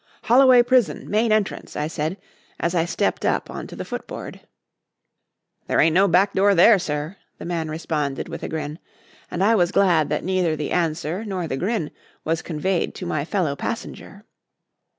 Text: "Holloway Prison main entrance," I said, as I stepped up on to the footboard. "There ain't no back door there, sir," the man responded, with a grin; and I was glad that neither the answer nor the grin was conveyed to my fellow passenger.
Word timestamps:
"Holloway 0.23 0.63
Prison 0.63 1.07
main 1.07 1.31
entrance," 1.31 1.75
I 1.75 1.85
said, 1.85 2.17
as 2.59 2.73
I 2.73 2.85
stepped 2.85 3.23
up 3.23 3.51
on 3.51 3.67
to 3.67 3.75
the 3.75 3.85
footboard. 3.85 4.39
"There 5.67 5.79
ain't 5.79 5.93
no 5.93 6.07
back 6.07 6.33
door 6.33 6.55
there, 6.55 6.79
sir," 6.79 7.17
the 7.37 7.45
man 7.45 7.69
responded, 7.69 8.27
with 8.27 8.41
a 8.41 8.49
grin; 8.49 8.79
and 9.29 9.43
I 9.43 9.53
was 9.53 9.71
glad 9.71 10.09
that 10.09 10.23
neither 10.23 10.55
the 10.55 10.71
answer 10.71 11.23
nor 11.23 11.47
the 11.47 11.55
grin 11.55 11.91
was 12.23 12.41
conveyed 12.41 12.95
to 12.95 13.05
my 13.05 13.23
fellow 13.25 13.55
passenger. 13.55 14.25